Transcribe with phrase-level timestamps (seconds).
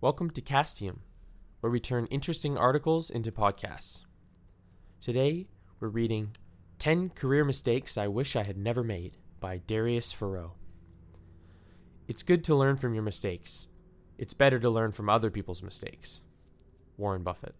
[0.00, 0.98] Welcome to Kastium,
[1.58, 4.04] where we turn interesting articles into podcasts.
[5.00, 5.48] Today,
[5.80, 6.36] we're reading
[6.78, 10.52] 10 Career Mistakes I Wish I Had Never Made by Darius Foroux.
[12.06, 13.66] It's good to learn from your mistakes.
[14.18, 16.20] It's better to learn from other people's mistakes.
[16.96, 17.56] Warren Buffett.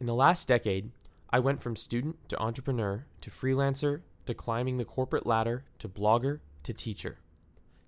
[0.00, 0.90] In the last decade,
[1.30, 6.40] I went from student to entrepreneur to freelancer to climbing the corporate ladder to blogger
[6.64, 7.18] to teacher.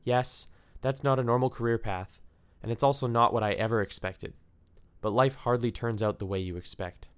[0.05, 0.47] Yes,
[0.81, 2.21] that's not a normal career path
[2.63, 4.35] and it's also not what I ever expected.
[5.01, 7.09] But life hardly turns out the way you expect.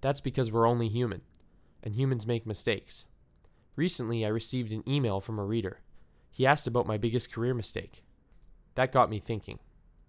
[0.00, 1.22] That's because we're only human,
[1.82, 3.06] and humans make mistakes.
[3.74, 5.80] Recently, I received an email from a reader.
[6.30, 8.02] He asked about my biggest career mistake.
[8.74, 9.58] That got me thinking,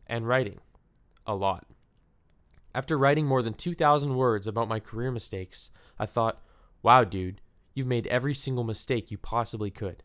[0.06, 0.60] and writing.
[1.26, 1.66] A lot.
[2.76, 6.42] After writing more than 2,000 words about my career mistakes, I thought,
[6.84, 7.42] wow, dude,
[7.74, 10.04] you've made every single mistake you possibly could.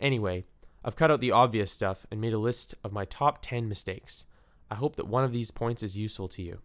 [0.00, 0.44] Anyway,
[0.84, 4.26] I've cut out the obvious stuff and made a list of my top 10 mistakes.
[4.70, 6.58] I hope that one of these points is useful to you.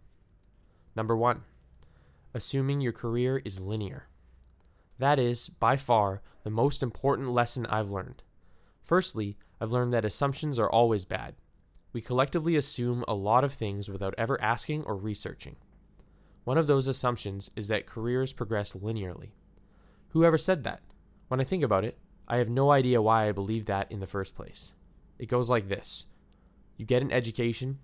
[0.96, 1.44] Number one,
[2.34, 4.08] assuming your career is linear.
[4.98, 8.22] That is, by far, the most important lesson I've learned.
[8.84, 11.36] Firstly, I've learned that assumptions are always bad.
[11.94, 15.56] We collectively assume a lot of things without ever asking or researching.
[16.44, 19.30] One of those assumptions is that careers progress linearly.
[20.10, 20.82] Whoever said that?
[21.30, 21.98] When I think about it,
[22.30, 24.74] I have no idea why I believed that in the first place.
[25.18, 26.06] It goes like this
[26.78, 27.80] You get an education,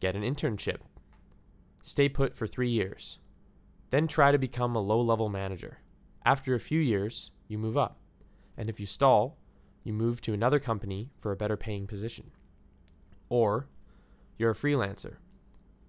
[0.00, 0.78] get an internship,
[1.82, 3.18] stay put for three years,
[3.90, 5.78] then try to become a low level manager.
[6.24, 7.98] After a few years, you move up.
[8.56, 9.38] And if you stall,
[9.82, 12.32] you move to another company for a better paying position.
[13.30, 13.68] Or
[14.36, 15.16] you're a freelancer.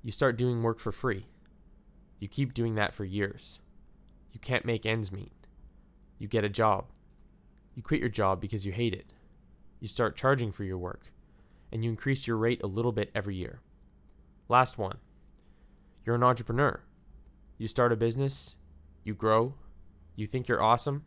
[0.02, 1.26] You start doing work for free.
[2.20, 3.60] You keep doing that for years.
[4.32, 5.34] You can't make ends meet.
[6.18, 6.86] You get a job.
[7.76, 9.12] You quit your job because you hate it.
[9.80, 11.12] You start charging for your work,
[11.72, 13.62] and you increase your rate a little bit every year.
[14.48, 14.98] Last one
[16.06, 16.82] you're an entrepreneur.
[17.58, 18.56] You start a business,
[19.04, 19.54] you grow,
[20.16, 21.06] you think you're awesome,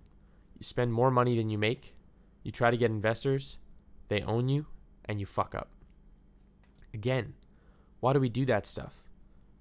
[0.59, 1.97] you spend more money than you make,
[2.43, 3.59] you try to get investors,
[4.09, 4.67] they own you,
[5.05, 5.71] and you fuck up.
[6.95, 7.35] Again,
[8.01, 9.03] why do we do that stuff?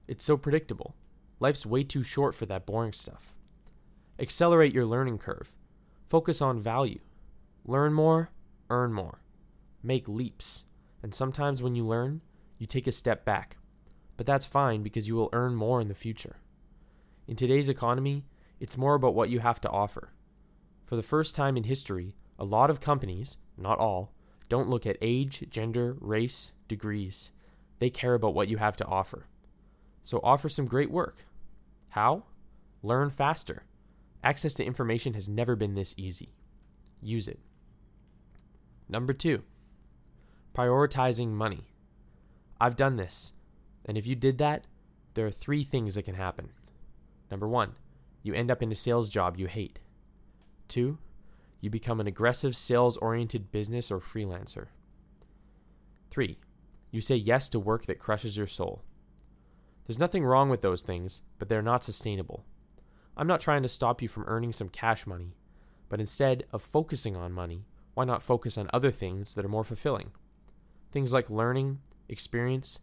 [0.07, 0.95] It's so predictable.
[1.39, 3.33] Life's way too short for that boring stuff.
[4.19, 5.53] Accelerate your learning curve.
[6.11, 6.99] Focus on value.
[7.63, 8.31] Learn more,
[8.69, 9.21] earn more.
[9.81, 10.65] Make leaps.
[11.01, 12.19] And sometimes when you learn,
[12.57, 13.55] you take a step back.
[14.17, 16.35] But that's fine because you will earn more in the future.
[17.29, 18.25] In today's economy,
[18.59, 20.11] it's more about what you have to offer.
[20.83, 24.11] For the first time in history, a lot of companies, not all,
[24.49, 27.31] don't look at age, gender, race, degrees.
[27.79, 29.27] They care about what you have to offer.
[30.03, 31.23] So offer some great work.
[31.91, 32.25] How?
[32.83, 33.63] Learn faster.
[34.23, 36.33] Access to information has never been this easy.
[37.01, 37.39] Use it.
[38.87, 39.43] Number two,
[40.53, 41.67] prioritizing money.
[42.59, 43.33] I've done this,
[43.85, 44.67] and if you did that,
[45.13, 46.49] there are three things that can happen.
[47.31, 47.73] Number one,
[48.21, 49.79] you end up in a sales job you hate.
[50.67, 50.99] Two,
[51.59, 54.67] you become an aggressive sales oriented business or freelancer.
[56.09, 56.37] Three,
[56.91, 58.83] you say yes to work that crushes your soul.
[59.87, 62.45] There's nothing wrong with those things, but they're not sustainable.
[63.21, 65.35] I'm not trying to stop you from earning some cash money,
[65.89, 69.63] but instead of focusing on money, why not focus on other things that are more
[69.63, 70.09] fulfilling?
[70.91, 72.79] Things like learning, experience,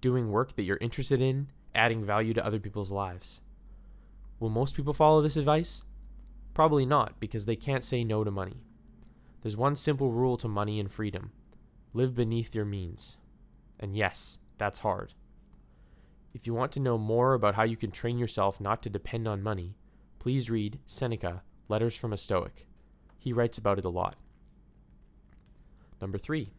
[0.00, 3.40] doing work that you're interested in, adding value to other people's lives.
[4.40, 5.84] Will most people follow this advice?
[6.54, 8.64] Probably not, because they can't say no to money.
[9.42, 11.30] There's one simple rule to money and freedom
[11.94, 13.16] live beneath your means.
[13.78, 15.14] And yes, that's hard.
[16.38, 19.26] If you want to know more about how you can train yourself not to depend
[19.26, 19.74] on money,
[20.20, 22.68] please read Seneca, Letters from a Stoic.
[23.18, 24.14] He writes about it a lot.
[26.00, 26.52] Number three,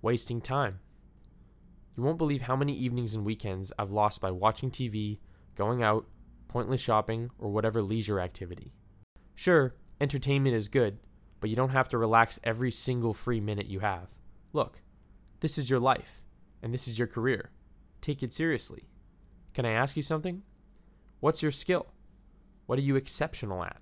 [0.00, 0.80] wasting time.
[1.94, 5.18] You won't believe how many evenings and weekends I've lost by watching TV,
[5.56, 6.06] going out,
[6.48, 8.72] pointless shopping, or whatever leisure activity.
[9.34, 11.00] Sure, entertainment is good,
[11.38, 14.08] but you don't have to relax every single free minute you have.
[14.54, 14.80] Look,
[15.40, 16.22] this is your life,
[16.62, 17.50] and this is your career.
[18.00, 18.88] Take it seriously.
[19.54, 20.42] Can I ask you something?
[21.20, 21.86] What's your skill?
[22.66, 23.78] What are you exceptional at?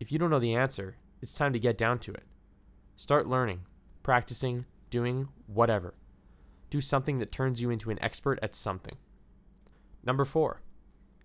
[0.00, 2.24] If you don't know the answer, it's time to get down to it.
[2.96, 3.60] Start learning,
[4.02, 5.94] practicing, doing whatever.
[6.70, 8.96] Do something that turns you into an expert at something.
[10.02, 10.62] Number four,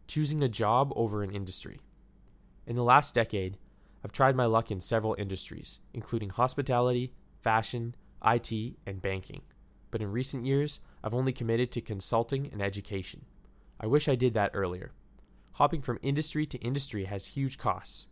[0.08, 1.80] choosing a job over an industry.
[2.68, 3.58] In the last decade,
[4.04, 8.52] I've tried my luck in several industries, including hospitality, fashion, IT,
[8.86, 9.42] and banking.
[9.90, 13.24] But in recent years, I've only committed to consulting and education.
[13.80, 14.92] I wish I did that earlier.
[15.54, 18.08] Hopping from industry to industry has huge costs.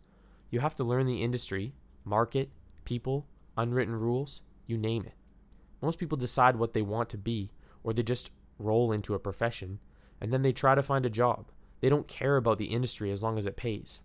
[0.48, 1.74] You have to learn the industry,
[2.06, 2.48] market,
[2.86, 5.12] people, unwritten rules, you name it.
[5.82, 7.50] Most people decide what they want to be,
[7.84, 9.78] or they just roll into a profession,
[10.18, 11.50] and then they try to find a job.
[11.82, 14.00] They don't care about the industry as long as it pays.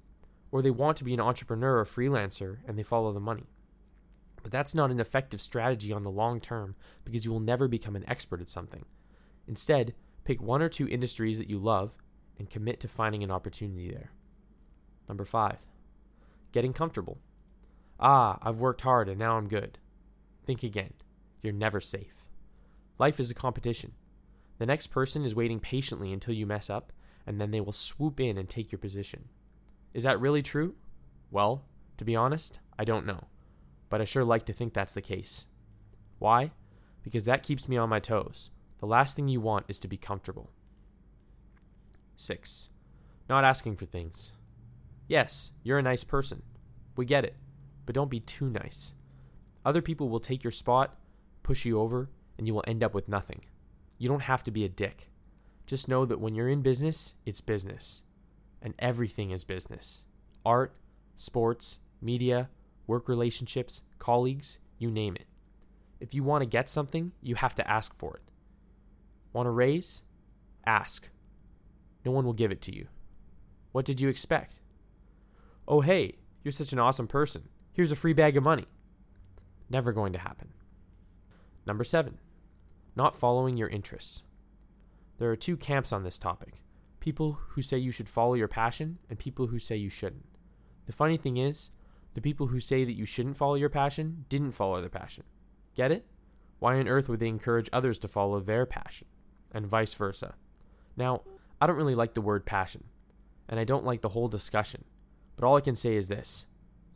[0.51, 3.45] Or they want to be an entrepreneur or freelancer and they follow the money.
[4.43, 7.95] But that's not an effective strategy on the long term because you will never become
[7.95, 8.85] an expert at something.
[9.47, 9.93] Instead,
[10.23, 11.95] pick one or two industries that you love
[12.37, 14.11] and commit to finding an opportunity there.
[15.07, 15.57] Number five,
[16.51, 17.19] getting comfortable.
[17.99, 19.77] Ah, I've worked hard and now I'm good.
[20.45, 20.93] Think again.
[21.41, 22.27] You're never safe.
[22.97, 23.93] Life is a competition.
[24.57, 26.93] The next person is waiting patiently until you mess up,
[27.25, 29.29] and then they will swoop in and take your position.
[29.91, 30.75] Is that really true?
[31.31, 31.65] Well,
[31.97, 33.25] to be honest, I don't know
[33.91, 35.45] but I sure like to think that's the case.
[36.17, 36.51] Why?
[37.03, 38.49] Because that keeps me on my toes.
[38.79, 40.49] The last thing you want is to be comfortable.
[42.15, 42.69] 6.
[43.29, 44.33] Not asking for things.
[45.07, 46.41] Yes, you're a nice person.
[46.95, 47.35] We get it.
[47.85, 48.93] But don't be too nice.
[49.65, 50.97] Other people will take your spot,
[51.43, 53.41] push you over, and you will end up with nothing.
[53.97, 55.09] You don't have to be a dick.
[55.67, 58.03] Just know that when you're in business, it's business.
[58.61, 60.05] And everything is business
[60.45, 60.73] art,
[61.17, 62.49] sports, media,
[62.91, 65.25] work relationships, colleagues, you name it.
[66.01, 68.23] If you want to get something, you have to ask for it.
[69.31, 70.03] Want a raise?
[70.65, 71.09] Ask.
[72.03, 72.87] No one will give it to you.
[73.71, 74.59] What did you expect?
[75.69, 77.47] Oh, hey, you're such an awesome person.
[77.71, 78.65] Here's a free bag of money.
[79.69, 80.49] Never going to happen.
[81.65, 82.19] Number seven,
[82.93, 84.21] not following your interests.
[85.17, 86.55] There are two camps on this topic
[86.99, 90.25] people who say you should follow your passion, and people who say you shouldn't.
[90.87, 91.71] The funny thing is,
[92.13, 95.23] the people who say that you shouldn't follow your passion didn't follow their passion.
[95.75, 96.05] Get it?
[96.59, 99.07] Why on earth would they encourage others to follow their passion?
[99.51, 100.35] And vice versa.
[100.95, 101.21] Now,
[101.59, 102.85] I don't really like the word passion,
[103.47, 104.83] and I don't like the whole discussion,
[105.35, 106.45] but all I can say is this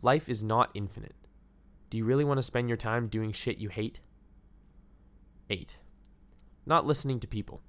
[0.02, 1.16] life is not infinite.
[1.90, 4.00] Do you really want to spend your time doing shit you hate?
[5.50, 5.78] 8.
[6.66, 7.62] Not listening to people.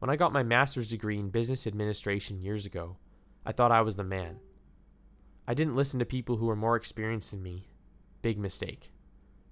[0.00, 2.96] When I got my master's degree in business administration years ago,
[3.44, 4.40] I thought I was the man.
[5.50, 7.66] I didn't listen to people who were more experienced than me.
[8.22, 8.92] Big mistake.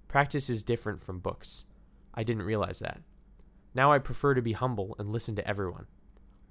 [0.07, 1.65] Practice is different from books.
[2.13, 3.01] I didn't realize that.
[3.75, 5.87] Now I prefer to be humble and listen to everyone.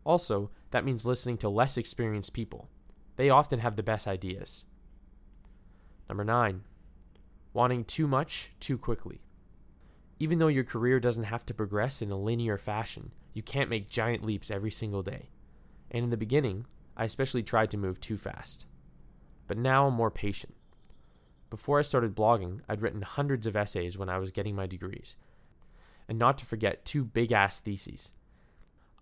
[0.05, 2.69] Also, that means listening to less experienced people.
[3.17, 4.67] They often have the best ideas.
[6.11, 6.65] Number nine,
[7.55, 9.23] wanting too much too quickly.
[10.21, 13.89] Even though your career doesn't have to progress in a linear fashion, you can't make
[13.89, 15.31] giant leaps every single day.
[15.91, 16.67] And in the beginning,
[16.99, 18.67] I especially tried to move too fast
[19.49, 20.55] but now I'm more patient.
[21.50, 25.17] Before I started blogging, I'd written hundreds of essays when I was getting my degrees.
[26.09, 28.12] And not to forget two big ass theses.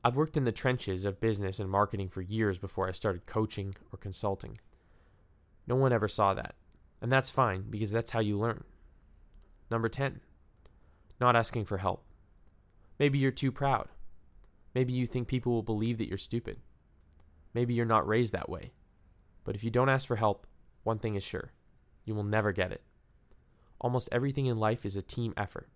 [0.04, 3.74] I've worked in the trenches of business and marketing for years before I started coaching
[3.92, 4.58] or consulting.
[5.66, 6.54] No one ever saw that.
[7.02, 8.64] And that's fine because that's how you learn.
[9.70, 10.20] Number 10.
[11.20, 12.04] Not asking for help.
[12.98, 13.88] Maybe you're too proud.
[14.74, 16.58] Maybe you think people will believe that you're stupid.
[17.52, 18.72] Maybe you're not raised that way.
[19.46, 20.46] But if you don't ask for help,
[20.82, 21.52] one thing is sure
[22.04, 22.82] you will never get it.
[23.80, 25.68] Almost everything in life is a team effort.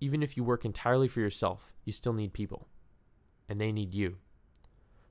[0.00, 2.68] Even if you work entirely for yourself, you still need people.
[3.48, 4.16] And they need you.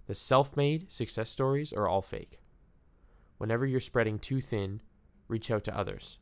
[0.08, 2.40] The self made success stories are all fake.
[3.38, 4.82] Whenever you're spreading too thin,
[5.28, 6.20] reach out to others.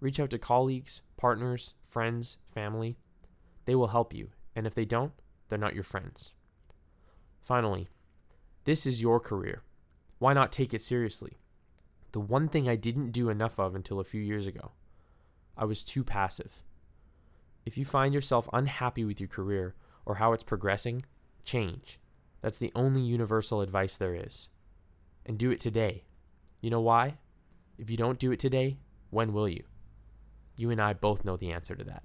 [0.00, 2.96] Reach out to colleagues, partners, friends, family.
[3.64, 5.12] They will help you, and if they don't,
[5.48, 6.32] they're not your friends.
[7.42, 7.88] Finally,
[8.64, 9.62] this is your career.
[10.18, 11.38] Why not take it seriously?
[12.12, 14.72] The one thing I didn't do enough of until a few years ago.
[15.56, 16.62] I was too passive.
[17.64, 21.04] If you find yourself unhappy with your career or how it's progressing,
[21.44, 21.98] change.
[22.40, 24.48] That's the only universal advice there is.
[25.24, 26.04] And do it today.
[26.60, 27.18] You know why?
[27.78, 28.78] If you don't do it today,
[29.10, 29.64] when will you?
[30.56, 32.02] You and I both know the answer to that.